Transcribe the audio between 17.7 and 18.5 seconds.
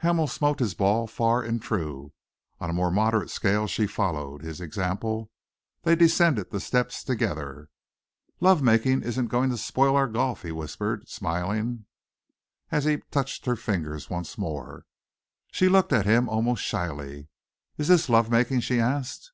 "Is this love